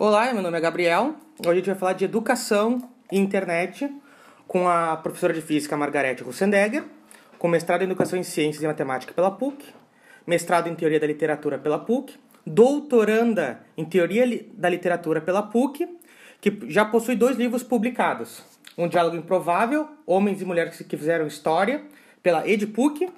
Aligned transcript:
Olá, 0.00 0.32
meu 0.32 0.44
nome 0.44 0.56
é 0.56 0.60
Gabriel. 0.60 1.16
Hoje 1.40 1.50
a 1.50 1.54
gente 1.54 1.66
vai 1.66 1.74
falar 1.74 1.92
de 1.94 2.04
educação 2.04 2.88
e 3.10 3.18
internet 3.18 3.92
com 4.46 4.68
a 4.68 4.96
professora 4.96 5.34
de 5.34 5.42
física 5.42 5.76
Margarete 5.76 6.22
Russendegger, 6.22 6.84
com 7.36 7.48
mestrado 7.48 7.82
em 7.82 7.86
educação 7.86 8.16
em 8.16 8.22
ciências 8.22 8.62
e 8.62 8.66
matemática 8.68 9.12
pela 9.12 9.28
PUC, 9.28 9.74
mestrado 10.24 10.68
em 10.68 10.74
teoria 10.76 11.00
da 11.00 11.06
literatura 11.08 11.58
pela 11.58 11.80
PUC, 11.80 12.14
doutoranda 12.46 13.60
em 13.76 13.84
teoria 13.84 14.46
da 14.52 14.68
literatura 14.68 15.20
pela 15.20 15.42
PUC, 15.42 15.88
que 16.40 16.56
já 16.68 16.84
possui 16.84 17.16
dois 17.16 17.36
livros 17.36 17.64
publicados: 17.64 18.44
Um 18.78 18.86
Diálogo 18.86 19.16
Improvável, 19.16 19.88
Homens 20.06 20.40
e 20.40 20.44
Mulheres 20.44 20.80
que 20.80 20.96
Fizeram 20.96 21.26
História, 21.26 21.82
pela 22.22 22.48
EdPUC, 22.48 23.10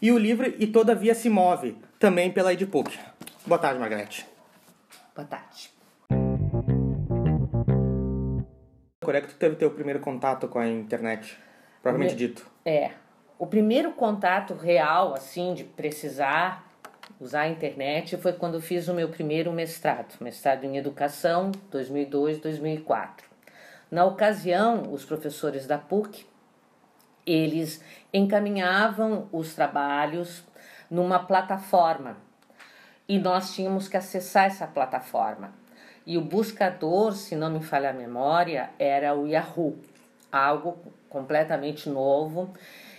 e 0.00 0.12
o 0.12 0.16
livro 0.16 0.46
E 0.60 0.68
Todavia 0.68 1.12
Se 1.12 1.28
Move, 1.28 1.76
também 1.98 2.30
pela 2.30 2.52
EdPUC. 2.52 2.96
Boa 3.44 3.58
tarde, 3.58 3.80
Margarete. 3.80 4.24
Boa 5.12 5.26
tarde. 5.26 5.77
Quando 9.08 9.16
é 9.16 9.20
que 9.22 9.28
tu 9.28 9.36
teve 9.36 9.56
teu 9.56 9.70
primeiro 9.70 10.00
contato 10.00 10.46
com 10.48 10.58
a 10.58 10.68
internet? 10.68 11.38
Provavelmente 11.80 12.10
Me- 12.12 12.18
dito. 12.18 12.46
É, 12.62 12.90
o 13.38 13.46
primeiro 13.46 13.92
contato 13.92 14.52
real, 14.52 15.14
assim, 15.14 15.54
de 15.54 15.64
precisar 15.64 16.70
usar 17.18 17.40
a 17.40 17.48
internet 17.48 18.18
foi 18.18 18.34
quando 18.34 18.56
eu 18.56 18.60
fiz 18.60 18.86
o 18.86 18.92
meu 18.92 19.08
primeiro 19.08 19.50
mestrado, 19.50 20.14
mestrado 20.20 20.64
em 20.64 20.76
educação, 20.76 21.50
2002-2004. 21.72 23.24
Na 23.90 24.04
ocasião, 24.04 24.92
os 24.92 25.06
professores 25.06 25.66
da 25.66 25.78
PUC, 25.78 26.26
eles 27.24 27.82
encaminhavam 28.12 29.26
os 29.32 29.54
trabalhos 29.54 30.44
numa 30.90 31.18
plataforma 31.20 32.18
e 33.08 33.18
nós 33.18 33.54
tínhamos 33.54 33.88
que 33.88 33.96
acessar 33.96 34.44
essa 34.44 34.66
plataforma. 34.66 35.54
E 36.08 36.16
o 36.16 36.22
buscador, 36.22 37.12
se 37.12 37.36
não 37.36 37.50
me 37.50 37.62
falha 37.62 37.90
a 37.90 37.92
memória, 37.92 38.70
era 38.78 39.14
o 39.14 39.26
Yahoo, 39.26 39.76
algo 40.32 40.78
completamente 41.06 41.86
novo. 41.90 42.54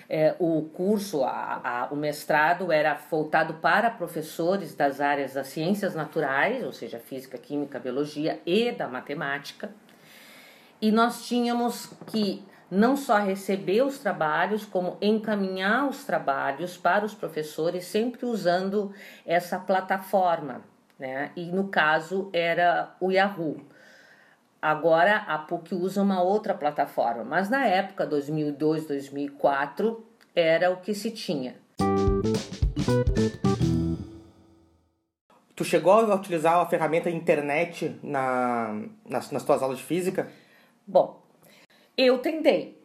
É, 0.07 0.35
o 0.37 0.69
curso, 0.75 1.23
a, 1.23 1.59
a, 1.63 1.87
o 1.91 1.95
mestrado 1.95 2.71
era 2.71 2.93
voltado 2.93 3.55
para 3.55 3.89
professores 3.89 4.75
das 4.75 5.01
áreas 5.01 5.33
das 5.33 5.47
ciências 5.47 5.95
naturais, 5.95 6.63
ou 6.63 6.71
seja, 6.71 6.99
física, 6.99 7.35
química, 7.35 7.79
biologia 7.79 8.39
e 8.45 8.71
da 8.71 8.87
matemática. 8.87 9.71
E 10.79 10.91
nós 10.91 11.25
tínhamos 11.25 11.91
que 12.05 12.45
não 12.69 12.95
só 12.95 13.17
receber 13.17 13.81
os 13.81 13.97
trabalhos, 13.97 14.65
como 14.65 14.99
encaminhar 15.01 15.89
os 15.89 16.03
trabalhos 16.03 16.77
para 16.77 17.05
os 17.05 17.15
professores, 17.15 17.85
sempre 17.85 18.27
usando 18.27 18.93
essa 19.25 19.57
plataforma, 19.57 20.61
né? 20.99 21.31
E 21.35 21.45
no 21.45 21.69
caso 21.69 22.29
era 22.33 22.95
o 22.99 23.11
Yahoo. 23.11 23.61
Agora 24.61 25.15
a 25.27 25.37
PUC 25.37 25.73
usa 25.73 26.01
uma 26.01 26.21
outra 26.21 26.53
plataforma, 26.53 27.23
mas 27.23 27.49
na 27.49 27.65
época 27.65 28.05
2002, 28.05 28.85
2004 28.85 30.05
era 30.35 30.69
o 30.69 30.77
que 30.77 30.93
se 30.93 31.11
tinha. 31.11 31.55
Tu 35.55 35.63
chegou 35.63 35.93
a 35.93 36.15
utilizar 36.15 36.57
a 36.57 36.65
ferramenta 36.65 37.09
internet 37.09 37.97
na, 38.03 38.81
nas, 39.05 39.31
nas 39.31 39.43
tuas 39.43 39.61
aulas 39.61 39.77
de 39.77 39.83
física? 39.83 40.29
Bom, 40.85 41.21
eu 41.97 42.19
tentei, 42.19 42.81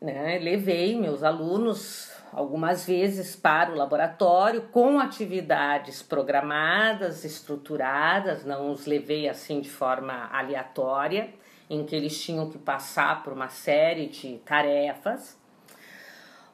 né? 0.00 0.38
Levei 0.38 0.98
meus 0.98 1.22
alunos 1.22 2.12
algumas 2.32 2.86
vezes 2.86 3.36
para 3.36 3.70
o 3.70 3.76
laboratório 3.76 4.62
com 4.72 4.98
atividades 4.98 6.02
programadas, 6.02 7.24
estruturadas, 7.24 8.44
não 8.44 8.72
os 8.72 8.86
levei 8.86 9.28
assim 9.28 9.60
de 9.60 9.68
forma 9.68 10.28
aleatória, 10.32 11.32
em 11.68 11.84
que 11.84 11.94
eles 11.94 12.20
tinham 12.20 12.50
que 12.50 12.58
passar 12.58 13.22
por 13.22 13.32
uma 13.32 13.48
série 13.48 14.06
de 14.06 14.38
tarefas, 14.38 15.38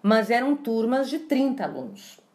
mas 0.02 0.30
eram 0.30 0.56
turmas 0.56 1.08
de 1.08 1.20
30 1.20 1.64
alunos. 1.64 2.27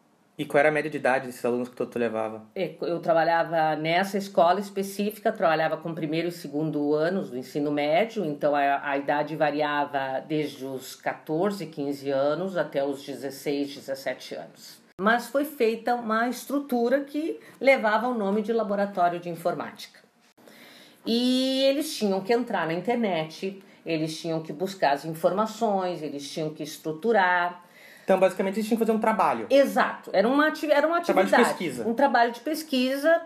E 0.44 0.46
qual 0.46 0.60
era 0.60 0.68
a 0.68 0.72
média 0.74 0.92
de 0.92 0.98
idade 0.98 1.26
desses 1.28 1.46
alunos 1.46 1.70
que 1.70 1.76
tu, 1.78 1.86
tu 1.86 1.98
levava? 1.98 2.44
Eu 2.54 3.00
trabalhava 3.00 3.78
nessa 3.78 4.18
escola 4.18 4.60
específica, 4.60 5.32
trabalhava 5.32 5.78
com 5.78 5.96
primeiro 5.96 6.28
e 6.28 6.32
segundo 6.34 6.94
anos 6.94 7.30
do 7.30 7.38
ensino 7.38 7.72
médio, 7.72 8.26
então 8.26 8.54
a, 8.54 8.90
a, 8.90 8.98
idade 8.98 9.38
variava 9.38 10.20
desde 10.28 10.66
os 10.66 10.96
14, 10.96 11.66
15 11.66 12.10
anos 12.10 12.58
até 12.58 12.84
os 12.84 13.06
16, 13.06 13.76
17 13.76 14.36
anos. 14.36 14.82
Mas 15.00 15.28
foi 15.28 15.46
feita 15.46 15.96
uma 15.96 16.28
estrutura 16.28 17.06
que 17.06 17.40
levava 17.62 18.10
o 18.10 18.14
nome 18.14 18.42
de 18.42 18.52
laboratório 18.52 19.22
de 19.22 19.30
informática. 19.30 20.02
E 21.06 21.64
eles 21.70 21.96
tinham 21.96 22.20
que 22.20 22.34
entrar 22.34 22.68
na 22.68 22.74
internet, 22.74 23.64
eles 23.86 24.20
tinham 24.20 24.42
que 24.42 24.52
buscar 24.52 24.92
as 24.92 25.06
informações, 25.06 26.04
eles 26.04 26.30
tinham 26.30 26.50
que 26.50 26.64
estruturar. 26.64 27.63
Então, 28.04 28.20
basicamente, 28.20 28.56
eles 28.56 28.68
tinham 28.68 28.78
que 28.78 28.86
fazer 28.86 28.96
um 28.96 29.00
trabalho. 29.00 29.48
Exato, 29.50 30.10
era 30.14 30.28
uma, 30.28 30.48
era 30.70 30.88
uma 30.88 30.98
atividade. 30.98 31.30
Trabalho 31.30 31.30
de 31.30 31.36
pesquisa. 31.50 31.88
Um 31.88 31.94
trabalho 31.94 32.32
de 32.32 32.40
pesquisa. 32.42 33.22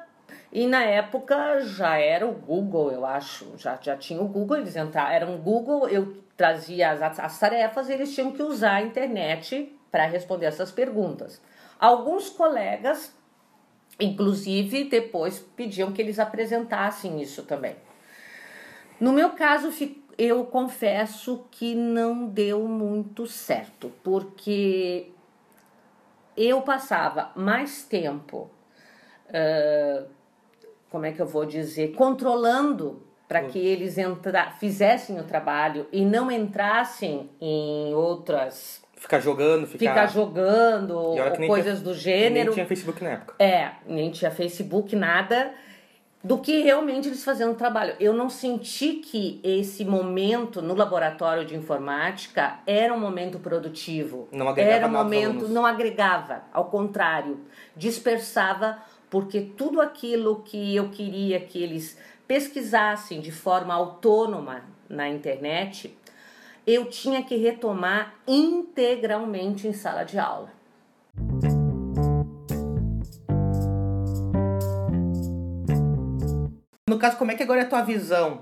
E 0.51 0.65
na 0.65 0.83
época 0.83 1.59
já 1.61 1.97
era 1.97 2.25
o 2.25 2.31
Google, 2.31 2.91
eu 2.91 3.05
acho. 3.05 3.53
Já, 3.57 3.77
já 3.81 3.97
tinha 3.97 4.21
o 4.21 4.27
Google, 4.27 4.57
eles 4.57 4.75
entraram. 4.75 5.11
Era 5.11 5.25
um 5.25 5.37
Google, 5.37 5.89
eu 5.89 6.17
trazia 6.37 6.91
as, 6.91 7.19
as 7.19 7.39
tarefas 7.39 7.89
e 7.89 7.93
eles 7.93 8.13
tinham 8.13 8.31
que 8.31 8.41
usar 8.41 8.75
a 8.75 8.81
internet 8.81 9.75
para 9.91 10.05
responder 10.05 10.45
essas 10.45 10.71
perguntas. 10.71 11.41
Alguns 11.79 12.29
colegas, 12.29 13.13
inclusive, 13.99 14.85
depois 14.85 15.39
pediam 15.55 15.91
que 15.91 16.01
eles 16.01 16.19
apresentassem 16.19 17.21
isso 17.21 17.43
também. 17.43 17.75
No 18.99 19.11
meu 19.11 19.31
caso, 19.31 19.71
ficou 19.71 20.06
eu 20.17 20.45
confesso 20.45 21.45
que 21.51 21.75
não 21.75 22.25
deu 22.25 22.67
muito 22.67 23.27
certo, 23.27 23.91
porque 24.03 25.11
eu 26.35 26.61
passava 26.61 27.31
mais 27.35 27.83
tempo, 27.83 28.49
uh, 29.29 30.07
como 30.89 31.05
é 31.05 31.11
que 31.11 31.21
eu 31.21 31.27
vou 31.27 31.45
dizer, 31.45 31.93
controlando 31.93 33.03
para 33.27 33.43
que 33.43 33.59
eles 33.59 33.97
entra 33.97 34.51
fizessem 34.51 35.19
o 35.19 35.23
trabalho 35.23 35.85
e 35.91 36.03
não 36.03 36.31
entrassem 36.31 37.29
em 37.39 37.93
outras. 37.93 38.81
Ficar 38.95 39.19
jogando, 39.19 39.67
ficar, 39.67 39.89
ficar 39.89 40.07
jogando, 40.07 40.97
ou 40.97 41.17
coisas 41.45 41.79
tinha, 41.79 41.83
do 41.83 41.93
gênero. 41.93 42.45
Nem 42.45 42.53
tinha 42.53 42.65
Facebook 42.65 43.03
na 43.03 43.09
época. 43.11 43.35
É, 43.37 43.71
nem 43.85 44.09
tinha 44.09 44.31
Facebook, 44.31 44.95
nada 44.95 45.53
do 46.27 46.37
que 46.39 46.61
realmente 46.61 47.07
eles 47.07 47.23
faziam 47.23 47.53
o 47.53 47.55
trabalho. 47.55 47.95
Eu 48.01 48.11
não 48.11 48.29
senti 48.29 48.95
que 48.95 49.39
esse 49.41 49.85
momento 49.85 50.61
no 50.61 50.75
laboratório 50.75 51.45
de 51.45 51.55
informática 51.55 52.59
era 52.67 52.93
um 52.93 52.99
momento 52.99 53.39
produtivo. 53.39 54.27
Não 54.33 54.49
agregava 54.49 54.75
era 54.75 54.87
um 54.87 54.91
momento, 54.91 55.47
não 55.47 55.65
agregava, 55.65 56.43
ao 56.51 56.65
contrário, 56.65 57.39
dispersava 57.77 58.77
porque 59.09 59.39
tudo 59.39 59.79
aquilo 59.79 60.41
que 60.43 60.75
eu 60.75 60.89
queria 60.89 61.39
que 61.39 61.63
eles 61.63 61.97
pesquisassem 62.27 63.21
de 63.21 63.31
forma 63.31 63.73
autônoma 63.73 64.65
na 64.89 65.07
internet, 65.07 65.97
eu 66.65 66.89
tinha 66.89 67.23
que 67.23 67.37
retomar 67.37 68.15
integralmente 68.27 69.65
em 69.65 69.71
sala 69.71 70.03
de 70.03 70.19
aula. 70.19 70.51
No 76.97 77.01
caso, 77.01 77.15
como 77.15 77.29
é 77.29 77.35
que 77.35 77.43
agora 77.43 77.61
é 77.61 77.63
a 77.63 77.69
tua 77.69 77.83
visão 77.83 78.41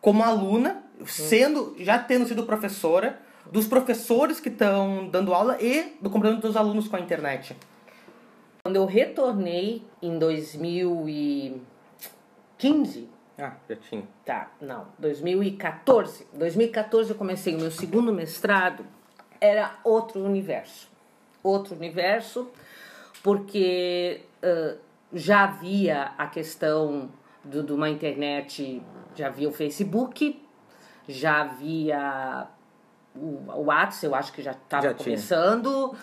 como 0.00 0.24
aluna, 0.24 0.82
sendo, 1.06 1.76
já 1.78 2.00
tendo 2.00 2.26
sido 2.26 2.42
professora, 2.42 3.20
dos 3.46 3.68
professores 3.68 4.40
que 4.40 4.48
estão 4.48 5.08
dando 5.08 5.32
aula 5.32 5.56
e 5.62 5.96
do 6.00 6.10
comportamento 6.10 6.42
dos 6.42 6.56
alunos 6.56 6.88
com 6.88 6.96
a 6.96 7.00
internet? 7.00 7.56
Quando 8.64 8.74
eu 8.74 8.86
retornei 8.86 9.84
em 10.02 10.18
2015, 10.18 13.08
ah, 13.38 13.52
já 13.68 13.76
tinha. 13.76 14.02
Tá, 14.24 14.50
não, 14.60 14.88
2014. 14.98 16.26
2014 16.32 17.10
eu 17.10 17.16
comecei 17.16 17.54
o 17.54 17.60
meu 17.60 17.70
segundo 17.70 18.12
mestrado, 18.12 18.84
era 19.40 19.78
outro 19.84 20.24
universo. 20.24 20.90
Outro 21.40 21.76
universo, 21.76 22.50
porque 23.22 24.22
uh, 24.42 24.76
já 25.12 25.44
havia 25.44 26.14
a 26.18 26.26
questão 26.26 27.08
do, 27.44 27.62
de 27.62 27.72
uma 27.72 27.88
internet, 27.88 28.82
já 29.14 29.28
havia 29.28 29.48
o 29.48 29.52
Facebook, 29.52 30.42
já 31.08 31.42
havia 31.42 32.48
o, 33.14 33.50
o 33.52 33.64
WhatsApp, 33.64 34.06
eu 34.06 34.14
acho 34.14 34.32
que 34.32 34.42
já 34.42 34.52
estava 34.52 34.94
começando. 34.94 35.94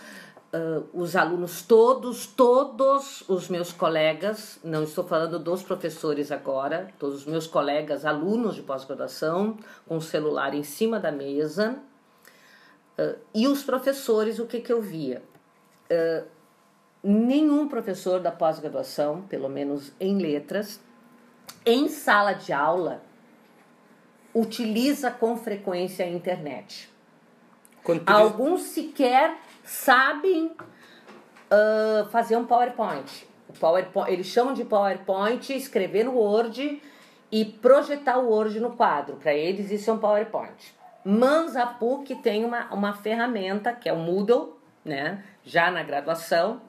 Uh, 0.52 0.90
os 0.94 1.16
alunos 1.16 1.62
todos, 1.62 2.26
todos 2.26 3.24
os 3.30 3.50
meus 3.50 3.72
colegas, 3.72 4.60
não 4.64 4.84
estou 4.84 5.04
falando 5.04 5.38
dos 5.38 5.62
professores 5.62 6.32
agora, 6.32 6.92
todos 6.98 7.20
os 7.20 7.26
meus 7.28 7.46
colegas, 7.46 8.04
alunos 8.04 8.56
de 8.56 8.64
pós-graduação, 8.64 9.58
com 9.88 9.98
o 9.98 10.02
celular 10.02 10.56
em 10.56 10.64
cima 10.64 11.00
da 11.00 11.12
mesa. 11.12 11.78
Uh, 12.98 13.16
e 13.32 13.48
os 13.48 13.62
professores, 13.62 14.40
o 14.40 14.48
que, 14.48 14.60
que 14.60 14.74
eu 14.74 14.82
via? 14.82 15.22
Uh, 15.92 16.26
nenhum 17.04 17.68
professor 17.68 18.20
da 18.20 18.32
pós-graduação, 18.32 19.22
pelo 19.22 19.50
menos 19.50 19.94
em 20.00 20.18
letras, 20.18 20.82
em 21.70 21.88
sala 21.88 22.34
de 22.34 22.52
aula 22.52 23.02
utiliza 24.34 25.12
com 25.12 25.38
frequência 25.38 26.06
a 26.06 26.08
internet. 26.08 26.90
Alguns 28.06 28.62
sequer 28.62 29.38
sabem 29.64 30.48
uh, 30.48 32.10
fazer 32.10 32.38
um 32.38 32.46
PowerPoint. 32.46 33.28
O 33.48 33.54
PowerPoint. 33.54 34.12
Eles 34.12 34.28
chamam 34.28 34.54
de 34.54 34.64
PowerPoint 34.64 35.56
escrever 35.56 36.04
no 36.04 36.14
Word 36.14 36.82
e 37.32 37.46
projetar 37.46 38.18
o 38.18 38.30
Word 38.30 38.60
no 38.60 38.76
quadro. 38.76 39.16
Para 39.16 39.34
eles, 39.34 39.72
isso 39.72 39.90
é 39.90 39.94
um 39.94 39.98
PowerPoint. 39.98 40.76
Mas 41.04 41.56
a 41.56 41.66
PUC 41.66 42.16
tem 42.16 42.44
uma, 42.44 42.66
uma 42.74 42.94
ferramenta 42.94 43.74
que 43.74 43.88
é 43.88 43.94
o 43.94 43.98
Moodle, 43.98 44.60
né? 44.84 45.24
já 45.44 45.72
na 45.72 45.82
graduação, 45.82 46.62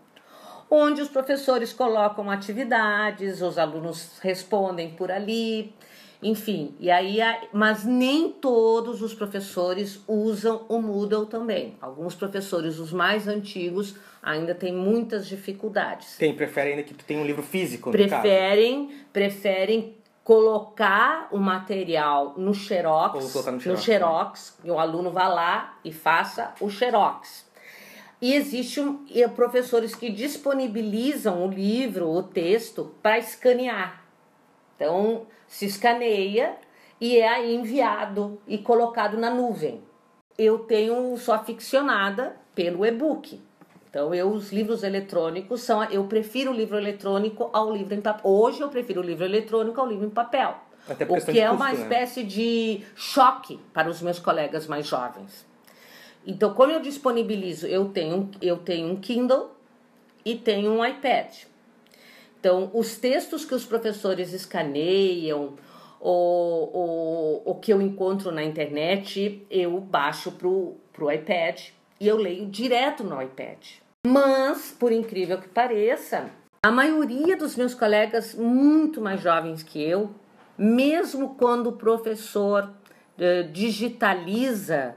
onde 0.70 1.02
os 1.02 1.08
professores 1.08 1.72
colocam 1.72 2.30
atividades, 2.30 3.42
os 3.42 3.58
alunos 3.58 4.18
respondem 4.22 4.90
por 4.90 5.10
ali, 5.10 5.74
enfim. 6.22 6.74
E 6.78 6.90
aí, 6.90 7.18
mas 7.52 7.84
nem 7.84 8.30
todos 8.30 9.02
os 9.02 9.12
professores 9.12 10.00
usam 10.06 10.64
o 10.68 10.80
Moodle 10.80 11.26
também. 11.26 11.76
Alguns 11.80 12.14
professores, 12.14 12.78
os 12.78 12.92
mais 12.92 13.26
antigos, 13.26 13.96
ainda 14.22 14.54
têm 14.54 14.72
muitas 14.72 15.26
dificuldades. 15.26 16.16
Tem, 16.16 16.34
preferem 16.34 16.74
ainda 16.74 16.84
que 16.84 16.94
tu 16.94 17.04
tenha 17.04 17.20
um 17.20 17.26
livro 17.26 17.42
físico. 17.42 17.90
preferem, 17.90 18.90
preferem 19.12 19.96
colocar 20.22 21.28
o 21.32 21.38
material 21.38 22.34
no 22.36 22.54
xerox, 22.54 23.24
no 23.24 23.42
xerox, 23.42 23.66
no 23.66 23.76
xerox 23.76 24.58
né? 24.62 24.68
e 24.68 24.70
o 24.70 24.78
aluno 24.78 25.10
vá 25.10 25.26
lá 25.26 25.78
e 25.84 25.92
faça 25.92 26.54
o 26.60 26.70
xerox. 26.70 27.49
E 28.20 28.34
existe 28.34 28.80
um, 28.80 29.04
e 29.08 29.26
professores 29.28 29.94
que 29.94 30.10
disponibilizam 30.10 31.46
o 31.46 31.50
livro, 31.50 32.10
o 32.10 32.22
texto, 32.22 32.94
para 33.02 33.18
escanear. 33.18 34.04
Então, 34.76 35.26
se 35.48 35.66
escaneia 35.66 36.56
e 37.00 37.16
é 37.16 37.28
aí 37.28 37.54
enviado 37.54 38.40
e 38.46 38.58
colocado 38.58 39.16
na 39.16 39.30
nuvem. 39.30 39.82
Eu 40.36 40.60
tenho, 40.60 41.16
sou 41.16 41.34
aficionada 41.34 42.36
pelo 42.54 42.84
e-book. 42.84 43.40
Então, 43.88 44.14
eu, 44.14 44.30
os 44.30 44.52
livros 44.52 44.82
eletrônicos 44.82 45.62
são. 45.62 45.82
Eu 45.84 46.04
prefiro 46.04 46.52
o 46.52 46.54
livro 46.54 46.76
eletrônico 46.76 47.50
ao 47.52 47.72
livro 47.72 47.94
em 47.94 48.00
papel. 48.00 48.30
Hoje 48.30 48.60
eu 48.60 48.68
prefiro 48.68 49.00
o 49.00 49.04
livro 49.04 49.24
eletrônico 49.24 49.80
ao 49.80 49.86
livro 49.86 50.06
em 50.06 50.10
papel. 50.10 50.56
o 51.08 51.32
que 51.32 51.40
é 51.40 51.50
uma 51.50 51.72
né? 51.72 51.80
espécie 51.80 52.22
de 52.22 52.82
choque 52.94 53.58
para 53.72 53.88
os 53.88 54.00
meus 54.00 54.18
colegas 54.18 54.66
mais 54.66 54.86
jovens. 54.86 55.49
Então, 56.26 56.54
como 56.54 56.72
eu 56.72 56.80
disponibilizo, 56.80 57.66
eu 57.66 57.88
tenho, 57.88 58.30
eu 58.40 58.58
tenho 58.58 58.88
um 58.88 58.96
Kindle 58.96 59.50
e 60.24 60.36
tenho 60.36 60.72
um 60.72 60.84
iPad. 60.84 61.32
Então, 62.38 62.70
os 62.72 62.96
textos 62.96 63.44
que 63.44 63.54
os 63.54 63.64
professores 63.64 64.32
escaneiam, 64.32 65.56
ou 66.00 67.42
o 67.44 67.54
que 67.56 67.72
eu 67.72 67.80
encontro 67.82 68.32
na 68.32 68.42
internet, 68.42 69.46
eu 69.50 69.78
baixo 69.80 70.32
para 70.32 70.48
o 70.48 71.12
iPad 71.12 71.60
e 72.00 72.08
eu 72.08 72.16
leio 72.16 72.46
direto 72.46 73.04
no 73.04 73.20
iPad. 73.20 73.58
Mas, 74.06 74.74
por 74.78 74.90
incrível 74.90 75.38
que 75.38 75.48
pareça, 75.48 76.30
a 76.62 76.70
maioria 76.70 77.36
dos 77.36 77.54
meus 77.56 77.74
colegas 77.74 78.34
muito 78.34 79.00
mais 79.00 79.20
jovens 79.20 79.62
que 79.62 79.82
eu, 79.82 80.10
mesmo 80.56 81.34
quando 81.34 81.68
o 81.68 81.72
professor 81.72 82.70
eh, 83.18 83.42
digitaliza 83.44 84.94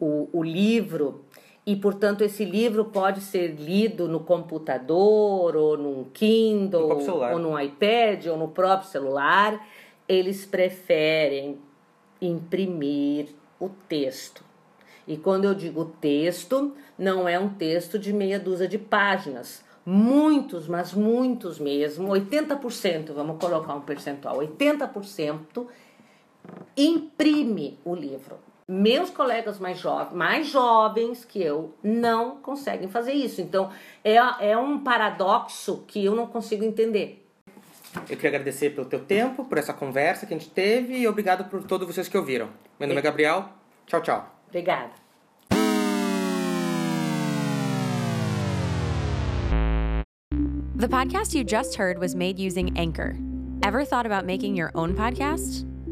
o, 0.00 0.28
o 0.32 0.42
livro 0.42 1.24
e, 1.66 1.76
portanto, 1.76 2.22
esse 2.22 2.44
livro 2.44 2.86
pode 2.86 3.20
ser 3.20 3.54
lido 3.54 4.08
no 4.08 4.20
computador, 4.20 5.54
ou 5.54 5.76
num 5.76 6.04
Kindle, 6.12 6.98
ou 7.32 7.38
no 7.38 7.60
iPad, 7.60 8.26
ou 8.26 8.36
no 8.36 8.48
próprio 8.48 8.88
celular. 8.88 9.64
Eles 10.08 10.46
preferem 10.46 11.58
imprimir 12.20 13.28
o 13.60 13.68
texto. 13.68 14.42
E 15.06 15.16
quando 15.16 15.44
eu 15.44 15.54
digo 15.54 15.94
texto, 16.00 16.74
não 16.98 17.28
é 17.28 17.38
um 17.38 17.50
texto 17.50 17.98
de 17.98 18.12
meia 18.12 18.40
dúzia 18.40 18.66
de 18.66 18.78
páginas. 18.78 19.62
Muitos, 19.84 20.66
mas 20.66 20.92
muitos 20.92 21.58
mesmo, 21.58 22.08
80%, 22.08 23.12
vamos 23.12 23.38
colocar 23.38 23.74
um 23.74 23.80
percentual, 23.80 24.38
80% 24.38 25.66
imprime 26.76 27.78
o 27.84 27.94
livro 27.94 28.49
meus 28.70 29.10
colegas 29.10 29.58
mais 29.58 29.78
jovens, 29.78 30.14
mais 30.14 30.46
jovens 30.46 31.24
que 31.24 31.42
eu, 31.42 31.74
não 31.82 32.36
conseguem 32.36 32.88
fazer 32.88 33.12
isso. 33.12 33.40
Então, 33.40 33.68
é, 34.04 34.14
é 34.14 34.56
um 34.56 34.78
paradoxo 34.78 35.84
que 35.88 36.04
eu 36.04 36.14
não 36.14 36.28
consigo 36.28 36.64
entender. 36.64 37.26
Eu 38.08 38.16
queria 38.16 38.30
agradecer 38.30 38.70
pelo 38.70 38.86
teu 38.86 39.00
tempo, 39.00 39.44
por 39.44 39.58
essa 39.58 39.72
conversa 39.74 40.24
que 40.24 40.32
a 40.32 40.38
gente 40.38 40.50
teve 40.50 40.96
e 40.96 41.08
obrigado 41.08 41.50
por 41.50 41.64
todos 41.64 41.84
vocês 41.84 42.06
que 42.06 42.16
ouviram. 42.16 42.48
Meu 42.78 42.88
nome 42.88 43.00
é 43.00 43.02
Gabriel. 43.02 43.48
Tchau, 43.86 44.00
tchau. 44.00 44.24
Obrigada. 44.48 44.92
The 50.76 50.88
podcast 50.88 51.34
you 51.34 51.44
just 51.44 51.74
heard 51.74 51.98
was 51.98 52.14
made 52.14 52.38
using 52.38 52.78
Anchor. 52.78 53.16
Ever 53.64 53.84
thought 53.84 54.06
about 54.06 54.24
making 54.24 54.54
your 54.54 54.70
own 54.74 54.94
podcast? 54.94 55.69